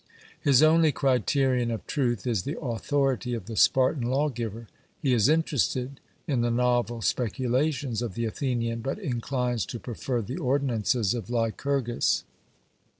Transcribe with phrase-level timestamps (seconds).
[0.41, 4.65] His only criterion of truth is the authority of the Spartan lawgiver;
[4.99, 10.37] he is 'interested,' in the novel speculations of the Athenian, but inclines to prefer the
[10.39, 12.23] ordinances of Lycurgus.